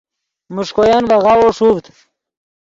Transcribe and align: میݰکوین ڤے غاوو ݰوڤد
میݰکوین 0.53 1.03
ڤے 1.09 1.17
غاوو 1.23 1.49
ݰوڤد 1.57 1.85